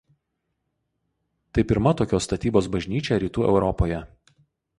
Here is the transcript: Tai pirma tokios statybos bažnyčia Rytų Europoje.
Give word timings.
Tai 1.53 1.63
pirma 1.71 1.93
tokios 1.99 2.27
statybos 2.29 2.71
bažnyčia 2.77 3.19
Rytų 3.27 3.47
Europoje. 3.53 4.03